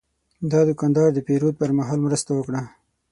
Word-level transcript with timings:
دا 0.51 0.59
دوکاندار 0.69 1.09
د 1.13 1.19
پیرود 1.27 1.55
پر 1.59 1.69
مهال 1.77 1.99
مرسته 2.05 2.29
وکړه. 2.35 2.61